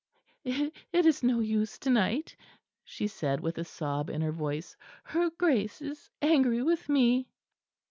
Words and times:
"It 0.43 1.05
is 1.05 1.21
no 1.21 1.41
use 1.41 1.77
to 1.77 1.91
night," 1.91 2.35
she 2.83 3.05
said, 3.05 3.39
with 3.39 3.59
a 3.59 3.63
sob 3.63 4.09
in 4.09 4.21
her 4.21 4.31
voice; 4.31 4.75
"her 5.03 5.29
Grace 5.29 5.79
is 5.79 6.09
angry 6.23 6.63
with 6.63 6.89
me." 6.89 7.27